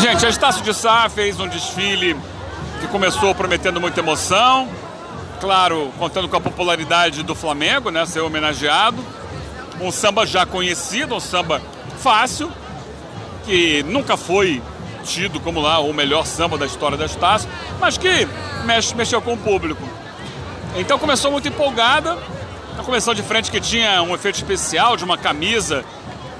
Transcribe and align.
Gente, 0.00 0.24
a 0.24 0.28
Estácio 0.28 0.62
de 0.62 0.72
Sá 0.72 1.08
fez 1.08 1.40
um 1.40 1.48
desfile 1.48 2.16
que 2.80 2.86
começou 2.86 3.34
prometendo 3.34 3.80
muita 3.80 3.98
emoção. 3.98 4.68
Claro, 5.40 5.92
contando 5.98 6.28
com 6.28 6.36
a 6.36 6.40
popularidade 6.40 7.24
do 7.24 7.34
Flamengo, 7.34 7.90
né? 7.90 8.06
Ser 8.06 8.20
homenageado. 8.20 9.04
Um 9.80 9.90
samba 9.90 10.24
já 10.24 10.46
conhecido, 10.46 11.16
um 11.16 11.20
samba 11.20 11.60
fácil, 11.98 12.48
que 13.44 13.82
nunca 13.88 14.16
foi 14.16 14.62
tido 15.02 15.40
como 15.40 15.60
lá 15.60 15.80
o 15.80 15.92
melhor 15.92 16.24
samba 16.24 16.56
da 16.56 16.66
história 16.66 16.96
da 16.96 17.06
Estácio, 17.06 17.48
mas 17.80 17.98
que 17.98 18.28
mexe, 18.64 18.94
mexeu 18.94 19.20
com 19.20 19.32
o 19.32 19.36
público. 19.36 19.82
Então 20.76 20.96
começou 20.96 21.32
muito 21.32 21.48
empolgada. 21.48 22.16
A 22.78 22.84
começou 22.84 23.14
de 23.14 23.22
frente 23.24 23.50
que 23.50 23.60
tinha 23.60 24.00
um 24.02 24.14
efeito 24.14 24.36
especial 24.36 24.96
de 24.96 25.02
uma 25.02 25.18
camisa 25.18 25.84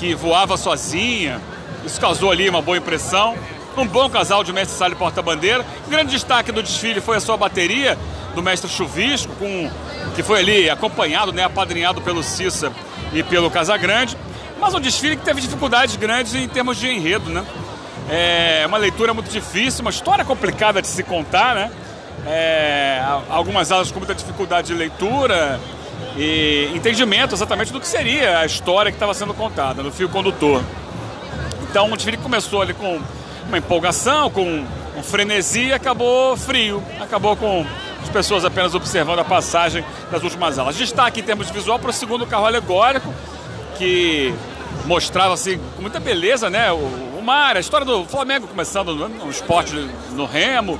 que 0.00 0.12
voava 0.12 0.56
sozinha, 0.56 1.40
isso 1.84 2.00
causou 2.00 2.30
ali 2.30 2.48
uma 2.48 2.62
boa 2.62 2.76
impressão. 2.76 3.36
Um 3.76 3.86
bom 3.86 4.08
casal 4.08 4.44
de 4.44 4.52
mestre 4.52 4.76
Sala 4.76 4.92
e 4.92 4.96
porta-bandeira. 4.96 5.64
Grande 5.88 6.12
destaque 6.12 6.52
do 6.52 6.62
desfile 6.62 7.00
foi 7.00 7.16
a 7.16 7.20
sua 7.20 7.36
bateria 7.36 7.98
do 8.34 8.42
mestre 8.42 8.70
Chuvisco, 8.70 9.34
com, 9.36 9.70
que 10.14 10.22
foi 10.22 10.40
ali 10.40 10.70
acompanhado, 10.70 11.32
né, 11.32 11.44
apadrinhado 11.44 12.00
pelo 12.00 12.22
Cissa 12.22 12.72
e 13.12 13.22
pelo 13.22 13.50
Casagrande. 13.50 14.16
Mas 14.60 14.74
um 14.74 14.80
desfile 14.80 15.16
que 15.16 15.24
teve 15.24 15.40
dificuldades 15.40 15.96
grandes 15.96 16.34
em 16.34 16.48
termos 16.48 16.76
de 16.76 16.88
enredo, 16.88 17.30
né? 17.30 17.44
É 18.08 18.64
uma 18.66 18.78
leitura 18.78 19.12
muito 19.12 19.30
difícil, 19.30 19.80
uma 19.80 19.90
história 19.90 20.24
complicada 20.24 20.80
de 20.80 20.88
se 20.88 21.02
contar, 21.02 21.54
né? 21.54 21.70
É, 22.26 23.02
algumas 23.28 23.72
aulas 23.72 23.90
com 23.90 23.98
muita 23.98 24.14
dificuldade 24.14 24.68
de 24.68 24.74
leitura 24.74 25.60
e 26.16 26.70
entendimento 26.74 27.34
exatamente 27.34 27.72
do 27.72 27.80
que 27.80 27.86
seria 27.86 28.38
a 28.38 28.46
história 28.46 28.90
que 28.90 28.96
estava 28.96 29.12
sendo 29.14 29.34
contada 29.34 29.82
no 29.82 29.90
fio 29.90 30.08
condutor. 30.08 30.62
Então 31.74 31.90
o 31.90 31.96
desfile 31.96 32.16
começou 32.16 32.62
ali 32.62 32.72
com 32.72 33.00
uma 33.48 33.58
empolgação, 33.58 34.30
com 34.30 34.64
um 34.96 35.02
frenesi 35.02 35.66
e 35.66 35.72
acabou 35.72 36.36
frio. 36.36 36.80
Acabou 37.00 37.36
com 37.36 37.66
as 38.00 38.08
pessoas 38.10 38.44
apenas 38.44 38.76
observando 38.76 39.18
a 39.18 39.24
passagem 39.24 39.84
das 40.08 40.22
últimas 40.22 40.56
aulas. 40.56 40.76
Destaque 40.76 41.18
em 41.18 41.24
termos 41.24 41.48
de 41.48 41.52
visual 41.52 41.80
para 41.80 41.90
o 41.90 41.92
segundo 41.92 42.28
carro 42.28 42.46
alegórico, 42.46 43.12
que 43.76 44.32
mostrava 44.84 45.34
assim, 45.34 45.58
com 45.74 45.82
muita 45.82 45.98
beleza 45.98 46.48
né, 46.48 46.70
o, 46.70 46.76
o 46.76 47.20
mar, 47.20 47.56
a 47.56 47.60
história 47.60 47.84
do 47.84 48.04
Flamengo 48.04 48.46
começando 48.46 48.94
no, 48.94 49.08
no 49.08 49.28
esporte 49.28 49.74
no 50.12 50.26
remo, 50.26 50.78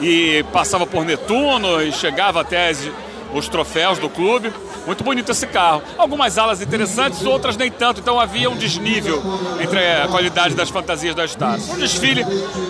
e 0.00 0.44
passava 0.52 0.86
por 0.86 1.04
Netuno 1.04 1.82
e 1.82 1.90
chegava 1.90 2.42
até 2.42 2.68
as, 2.68 2.88
os 3.34 3.48
troféus 3.48 3.98
do 3.98 4.08
clube. 4.08 4.52
Muito 4.88 5.04
bonito 5.04 5.30
esse 5.30 5.46
carro. 5.46 5.82
Algumas 5.98 6.38
alas 6.38 6.62
interessantes, 6.62 7.22
outras 7.26 7.58
nem 7.58 7.70
tanto. 7.70 8.00
Então 8.00 8.18
havia 8.18 8.48
um 8.48 8.56
desnível 8.56 9.22
entre 9.60 9.78
a 9.78 10.08
qualidade 10.08 10.54
das 10.54 10.70
fantasias 10.70 11.14
da 11.14 11.26
Estácio. 11.26 11.74
Um 11.74 11.78
desfile 11.78 12.24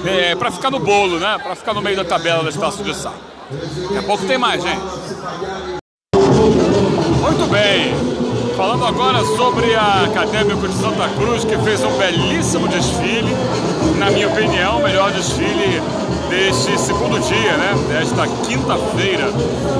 é, 0.04 0.34
para 0.34 0.50
ficar 0.50 0.68
no 0.68 0.80
bolo, 0.80 1.20
né? 1.20 1.38
Para 1.40 1.54
ficar 1.54 1.72
no 1.74 1.80
meio 1.80 1.96
da 1.96 2.04
tabela 2.04 2.42
da 2.42 2.50
Estácio 2.50 2.82
de 2.82 2.92
Sá. 2.92 3.12
Daqui 3.82 3.98
a 3.98 4.02
pouco 4.02 4.26
tem 4.26 4.36
mais, 4.36 4.60
gente. 4.60 4.80
Muito 7.22 7.46
bem. 7.52 8.17
Falando 8.58 8.84
agora 8.86 9.24
sobre 9.36 9.72
a 9.76 10.02
Acadêmico 10.02 10.66
de 10.66 10.74
Santa 10.74 11.08
Cruz, 11.10 11.44
que 11.44 11.56
fez 11.58 11.80
um 11.84 11.96
belíssimo 11.96 12.66
desfile. 12.66 13.32
Na 13.96 14.10
minha 14.10 14.26
opinião, 14.26 14.78
o 14.78 14.82
melhor 14.82 15.12
desfile 15.12 15.80
deste 16.28 16.76
segundo 16.76 17.20
dia, 17.20 17.52
né? 17.52 17.72
Desta 17.88 18.26
quinta-feira, 18.26 19.32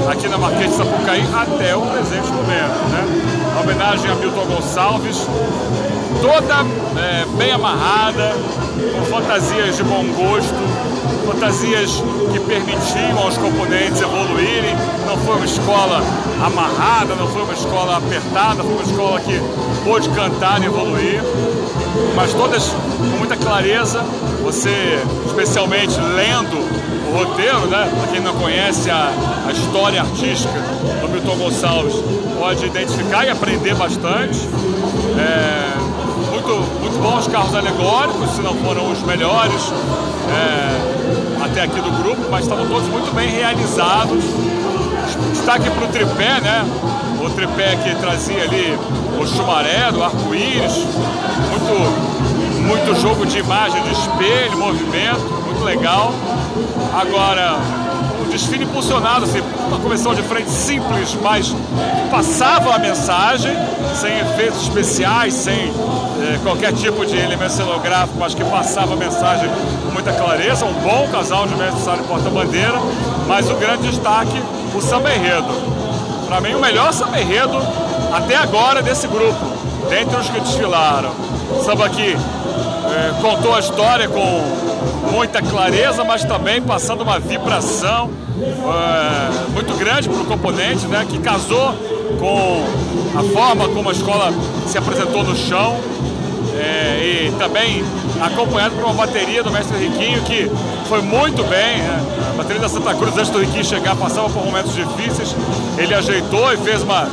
aqui 0.08 0.28
na 0.28 0.38
Marquês 0.38 0.70
de 0.70 0.76
Sapucaí, 0.76 1.26
até 1.34 1.74
o 1.74 1.80
presente 1.86 2.28
momento, 2.28 2.88
né? 2.92 3.56
A 3.56 3.60
homenagem 3.62 4.12
a 4.12 4.14
Milton 4.14 4.46
Gonçalves, 4.46 5.26
toda 6.22 6.64
é, 7.02 7.26
bem 7.36 7.50
amarrada, 7.50 8.32
com 8.94 9.06
fantasias 9.06 9.76
de 9.76 9.82
bom 9.82 10.04
gosto, 10.04 10.54
fantasias 11.26 12.00
que 12.32 12.38
permitiam 12.38 13.18
aos 13.18 13.36
componentes 13.36 14.00
foi 15.28 15.36
uma 15.36 15.44
escola 15.44 16.02
amarrada, 16.42 17.14
não 17.14 17.28
foi 17.28 17.42
uma 17.42 17.53
escola 17.53 17.98
apertada, 17.98 18.62
foi 18.62 18.72
uma 18.72 18.82
escola 18.82 19.20
que 19.20 19.38
pôde 19.84 20.08
cantar 20.08 20.62
e 20.62 20.64
evoluir, 20.64 21.22
mas 22.16 22.32
todas 22.32 22.69
com 22.97 23.19
muita 23.19 23.36
clareza. 23.36 24.03
Você, 24.42 24.98
especialmente 25.26 26.00
lendo 26.00 26.56
o 26.56 27.19
roteiro, 27.19 27.66
né? 27.66 27.92
Para 27.94 28.08
quem 28.10 28.20
não 28.20 28.34
conhece 28.36 28.91
a, 28.91 29.12
a 29.47 29.53
história 29.53 30.00
artística 30.00 30.58
do 31.03 31.08
Milton 31.10 31.36
Gonçalves, 31.36 31.97
pode 32.38 32.64
identificar 32.64 33.26
e 33.26 33.28
aprender 33.28 33.74
bastante. 33.74 34.41
É, 35.19 35.76
muito, 36.30 36.54
muito 36.80 37.03
bons 37.03 37.28
carros 37.28 37.54
alegóricos, 37.54 38.30
se 38.30 38.41
não 38.41 38.54
foram 38.54 38.91
os 38.91 39.03
melhores 39.03 39.60
é, 40.30 41.44
até 41.44 41.64
aqui 41.64 41.82
do 41.82 41.91
grupo, 42.03 42.30
mas 42.30 42.44
estavam 42.44 42.66
todos 42.66 42.88
muito 42.88 43.14
bem 43.14 43.28
realizados. 43.28 44.24
Destaque 45.48 45.70
para 45.70 45.84
o 45.86 45.88
tripé, 45.88 46.41
né? 46.42 46.62
O 47.25 47.31
tripé 47.31 47.75
que 47.76 47.94
trazia 47.94 48.42
ali 48.42 48.78
o 49.19 49.26
chumaré 49.26 49.91
do 49.91 50.04
arco-íris, 50.04 50.75
muito, 51.48 52.66
muito 52.66 53.00
jogo 53.00 53.25
de 53.25 53.38
imagem, 53.38 53.82
de 53.82 53.92
espelho, 53.92 54.59
movimento, 54.59 55.42
muito 55.47 55.64
legal. 55.64 56.12
Agora, 56.92 57.56
desfile 58.28 58.65
impulsionado, 58.65 59.25
assim, 59.25 59.43
uma 59.66 59.78
comissão 59.78 60.15
de 60.15 60.22
frente 60.22 60.50
simples, 60.50 61.16
mas 61.22 61.55
passava 62.11 62.75
a 62.75 62.78
mensagem, 62.78 63.53
sem 63.94 64.19
efeitos 64.19 64.62
especiais, 64.62 65.34
sem 65.34 65.55
eh, 65.55 66.39
qualquer 66.43 66.72
tipo 66.72 67.05
de 67.05 67.16
elemento 67.16 67.53
cenográfico, 67.53 68.19
mas 68.19 68.34
que 68.34 68.44
passava 68.44 68.94
a 68.94 68.97
mensagem 68.97 69.49
com 69.84 69.93
muita 69.93 70.12
clareza. 70.12 70.65
Um 70.65 70.72
bom 70.75 71.09
casal 71.11 71.47
de 71.47 71.55
mestre 71.56 71.81
sala 71.83 71.99
e 71.99 72.05
porta-bandeira, 72.05 72.78
mas 73.27 73.49
o 73.50 73.55
grande 73.55 73.89
destaque, 73.89 74.43
o 74.75 74.81
samba 74.81 75.15
enredo. 75.15 75.49
Para 76.27 76.41
mim, 76.41 76.55
o 76.55 76.60
melhor 76.60 76.93
samba 76.93 77.21
enredo 77.21 77.59
até 78.12 78.37
agora 78.37 78.83
desse 78.83 79.06
grupo, 79.06 79.45
dentre 79.89 80.16
os 80.16 80.28
que 80.28 80.41
desfilaram. 80.41 81.12
Samba 81.65 81.89
que 81.89 82.12
eh, 82.12 83.15
contou 83.21 83.55
a 83.55 83.60
história 83.60 84.09
com 84.09 84.78
muita 85.12 85.43
clareza, 85.43 86.04
mas 86.04 86.25
também 86.25 86.60
passando 86.60 87.03
uma 87.03 87.19
vibração 87.19 88.10
é, 88.41 89.50
muito 89.53 89.76
grande 89.76 90.09
para 90.09 90.21
o 90.21 90.25
componente, 90.25 90.87
né, 90.87 91.06
que 91.09 91.19
casou 91.19 91.75
com 92.19 92.65
a 93.19 93.22
forma 93.32 93.69
como 93.69 93.88
a 93.88 93.93
escola 93.93 94.32
se 94.66 94.78
apresentou 94.78 95.22
no 95.25 95.37
chão 95.37 95.78
é, 96.59 97.28
e 97.28 97.32
também 97.38 97.84
acompanhado 98.21 98.75
por 98.75 98.84
uma 98.84 98.94
bateria 98.94 99.43
do 99.43 99.50
mestre 99.50 99.77
Riquinho 99.78 100.22
que 100.22 100.50
foi 100.88 101.00
muito 101.03 101.44
bem. 101.44 101.78
Né? 101.78 102.06
A 102.31 102.37
bateria 102.37 102.60
da 102.60 102.69
Santa 102.69 102.94
Cruz, 102.94 103.16
antes 103.16 103.31
do 103.31 103.38
Riquinho 103.38 103.65
chegar, 103.65 103.94
passava 103.97 104.28
por 104.28 104.44
momentos 104.44 104.75
difíceis. 104.75 105.34
Ele 105.77 105.94
ajeitou 105.94 106.53
e 106.53 106.56
fez 106.56 106.82
uma 106.82 107.09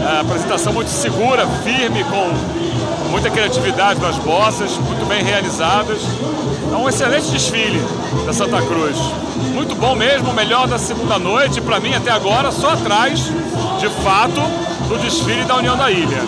é, 0.00 0.20
apresentação 0.20 0.72
muito 0.72 0.88
segura, 0.88 1.46
firme, 1.64 2.04
com 2.04 2.30
muita 3.14 3.30
criatividade 3.30 4.00
nas 4.00 4.16
bossas, 4.16 4.76
muito 4.76 5.06
bem 5.06 5.22
realizadas. 5.22 5.98
É 6.72 6.76
um 6.76 6.88
excelente 6.88 7.30
desfile 7.30 7.80
da 8.26 8.32
Santa 8.32 8.60
Cruz. 8.62 8.96
Muito 9.54 9.76
bom 9.76 9.94
mesmo, 9.94 10.32
melhor 10.32 10.66
da 10.66 10.78
segunda 10.78 11.16
noite, 11.16 11.60
para 11.60 11.78
mim 11.78 11.94
até 11.94 12.10
agora, 12.10 12.50
só 12.50 12.70
atrás, 12.70 13.30
de 13.78 13.88
fato, 14.02 14.40
do 14.88 14.98
desfile 14.98 15.44
da 15.44 15.54
União 15.54 15.76
da 15.76 15.92
Ilha. 15.92 16.22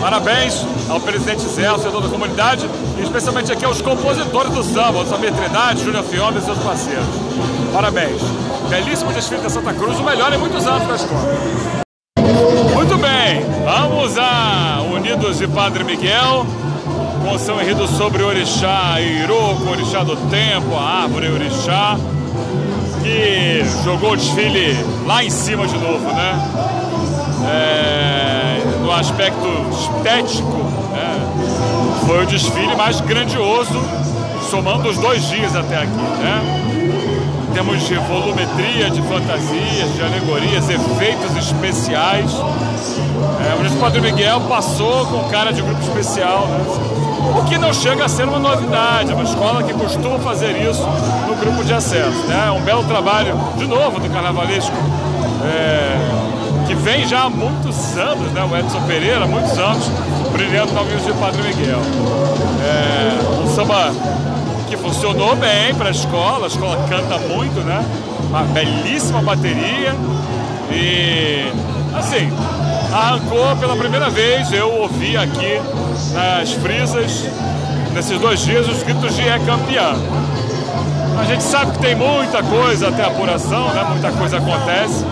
Parabéns 0.00 0.66
ao 0.88 0.98
presidente 0.98 1.42
Zé, 1.42 1.66
ao 1.66 1.78
setor 1.78 2.02
da 2.02 2.08
comunidade 2.08 2.68
e 2.98 3.02
especialmente 3.02 3.52
aqui 3.52 3.64
aos 3.64 3.80
compositores 3.80 4.52
do 4.52 4.64
samba, 4.64 5.06
Samir 5.06 5.32
Trindade, 5.32 5.84
Júnior 5.84 6.02
Fiona 6.02 6.36
e 6.40 6.42
seus 6.42 6.58
parceiros. 6.58 7.06
Parabéns. 7.72 8.20
Belíssimo 8.68 9.12
desfile 9.12 9.42
da 9.42 9.48
Santa 9.48 9.72
Cruz, 9.72 9.96
o 10.00 10.02
melhor 10.02 10.32
em 10.32 10.38
muitos 10.38 10.66
anos 10.66 10.88
da 10.88 10.96
escola. 10.96 11.87
Unidos 15.18 15.38
de 15.38 15.48
Padre 15.48 15.82
Miguel, 15.82 16.46
com 17.24 17.38
seu 17.40 17.60
enredo 17.60 17.88
sobre 17.88 18.22
Orixá 18.22 19.00
Iroco, 19.00 19.68
Orixá 19.68 20.04
do 20.04 20.14
Tempo, 20.30 20.76
a 20.76 21.02
árvore 21.02 21.28
Orixá, 21.28 21.96
que 23.02 23.64
jogou 23.82 24.12
o 24.12 24.16
desfile 24.16 24.76
lá 25.06 25.24
em 25.24 25.28
cima 25.28 25.66
de 25.66 25.76
novo, 25.76 26.06
né? 26.12 26.50
É, 27.50 28.60
no 28.80 28.92
aspecto 28.92 29.48
estético, 29.72 30.56
né? 30.92 32.00
foi 32.06 32.22
o 32.22 32.26
desfile 32.26 32.76
mais 32.76 33.00
grandioso, 33.00 33.82
somando 34.48 34.88
os 34.88 34.98
dois 34.98 35.28
dias 35.28 35.56
até 35.56 35.78
aqui, 35.78 35.96
né? 36.22 36.68
temos 37.58 37.88
de 37.88 37.94
volumetria, 37.96 38.88
de 38.88 39.02
fantasias, 39.02 39.92
de 39.96 40.00
alegorias, 40.00 40.70
efeitos 40.70 41.36
especiais. 41.36 42.30
O 43.74 43.80
Padre 43.80 44.00
Miguel 44.00 44.40
passou 44.48 45.06
com 45.06 45.28
cara 45.28 45.52
de 45.52 45.62
grupo 45.62 45.80
especial, 45.82 46.46
né? 46.46 46.64
o 47.38 47.44
que 47.44 47.58
não 47.58 47.72
chega 47.72 48.04
a 48.04 48.08
ser 48.08 48.24
uma 48.24 48.38
novidade, 48.38 49.12
uma 49.12 49.22
escola 49.22 49.62
que 49.62 49.72
costuma 49.72 50.18
fazer 50.18 50.56
isso 50.68 50.86
no 51.26 51.34
grupo 51.36 51.64
de 51.64 51.72
acesso. 51.72 52.26
Né? 52.26 52.44
É 52.48 52.50
um 52.50 52.60
belo 52.62 52.84
trabalho, 52.84 53.34
de 53.56 53.66
novo, 53.66 54.00
do 54.00 54.08
carnavalesco, 54.10 54.74
é, 55.44 56.66
que 56.66 56.74
vem 56.74 57.06
já 57.06 57.24
há 57.24 57.30
muitos 57.30 57.96
anos, 57.96 58.32
né? 58.32 58.42
o 58.50 58.56
Edson 58.56 58.80
Pereira, 58.86 59.26
muitos 59.26 59.58
anos, 59.58 59.84
brilhando 60.32 60.72
no 60.72 60.80
Amigos 60.80 61.04
de 61.04 61.12
Padre 61.12 61.42
Miguel. 61.42 61.80
É, 62.64 63.42
um 63.42 63.54
samba 63.54 63.92
que 64.68 64.76
funcionou 64.76 65.36
bem 65.36 65.74
para 65.74 65.88
a 65.88 65.92
escola, 65.92 66.46
a 66.46 66.48
escola 66.48 66.76
canta 66.88 67.18
muito, 67.18 67.60
né? 67.60 67.84
Uma 68.28 68.42
belíssima 68.42 69.22
bateria 69.22 69.94
e 70.70 71.50
assim, 71.96 72.30
arrancou 72.92 73.56
pela 73.56 73.76
primeira 73.76 74.08
vez, 74.10 74.52
eu 74.52 74.72
ouvi 74.72 75.16
aqui 75.16 75.60
nas 76.12 76.52
frisas, 76.52 77.24
nesses 77.94 78.18
dois 78.18 78.40
dias, 78.40 78.68
os 78.68 78.82
gritos 78.82 79.14
de 79.14 79.28
é 79.28 79.38
campeã. 79.38 79.94
A 81.18 81.24
gente 81.24 81.42
sabe 81.42 81.72
que 81.72 81.78
tem 81.78 81.94
muita 81.94 82.42
coisa 82.42 82.88
até 82.88 83.02
a 83.02 83.08
apuração, 83.08 83.68
né? 83.74 83.84
muita 83.90 84.12
coisa 84.12 84.38
acontece, 84.38 85.04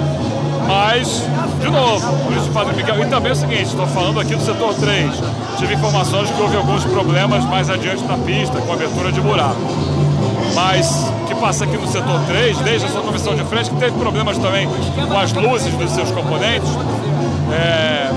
mas, 0.67 1.23
de 1.61 1.71
novo, 1.71 2.07
o 2.13 2.53
Padre 2.53 2.77
Miguel. 2.77 3.05
E 3.05 3.07
também 3.07 3.31
é 3.31 3.33
o 3.33 3.37
seguinte, 3.37 3.65
estou 3.65 3.87
falando 3.87 4.21
aqui 4.21 4.35
do 4.35 4.43
setor 4.43 4.75
3. 4.75 5.11
Tive 5.59 5.75
informações 5.75 6.31
que 6.31 6.41
houve 6.41 6.57
alguns 6.57 6.85
problemas 6.85 7.45
mais 7.45 7.71
adiante 7.71 8.05
na 8.05 8.19
pista, 8.19 8.61
com 8.61 8.73
abertura 8.73 9.13
de 9.13 9.21
buraco. 9.21 9.57
Mas 10.55 11.11
que 11.27 11.35
passa 11.35 11.65
aqui 11.65 11.77
no 11.77 11.87
setor 11.87 12.21
3, 12.27 12.59
desde 12.59 12.87
a 12.87 12.91
sua 12.91 13.03
comissão 13.03 13.35
de 13.35 13.45
frente, 13.45 13.71
que 13.71 13.77
teve 13.77 13.99
problemas 13.99 14.39
também 14.39 14.69
com 14.69 15.19
as 15.19 15.33
luzes 15.33 15.73
dos 15.75 15.91
seus 15.91 16.11
componentes. 16.11 16.69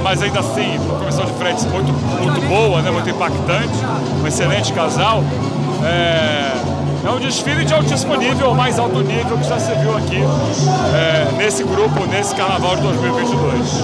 Mas 0.10 0.24
ainda 0.24 0.40
assim, 0.40 0.76
uma 0.80 0.98
comissão 0.98 1.24
de 1.24 1.34
frente 1.34 1.68
muito, 1.68 1.94
muito 1.94 2.42
boa, 2.48 2.82
né, 2.82 2.90
muito 2.90 3.08
impactante, 3.08 3.78
um 4.20 4.26
excelente 4.26 4.74
casal. 4.74 5.24
É, 5.84 7.08
é 7.08 7.12
um 7.12 7.20
desfile 7.20 7.64
de 7.64 7.72
altíssimo 7.72 8.16
nível, 8.16 8.56
mais 8.56 8.80
alto 8.80 9.04
nível 9.04 9.38
que 9.38 9.48
já 9.48 9.60
se 9.60 9.72
viu 9.76 9.96
aqui 9.96 10.18
é, 10.96 11.32
nesse 11.38 11.64
grupo, 11.64 12.08
nesse 12.08 12.34
carnaval 12.34 12.76
de 12.78 12.82
2022. 12.82 13.84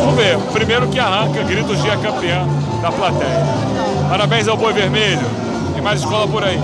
Vamos 0.00 0.16
ver, 0.16 0.38
primeiro 0.54 0.88
que 0.88 0.98
arranca 0.98 1.42
gritos 1.42 1.82
de 1.82 1.88
campeã 1.98 2.46
da 2.80 2.90
plateia. 2.90 3.44
Parabéns 4.08 4.48
ao 4.48 4.56
Boi 4.56 4.72
Vermelho 4.72 5.26
e 5.76 5.82
mais 5.82 6.00
escola 6.00 6.26
por 6.26 6.42
aí. 6.42 6.58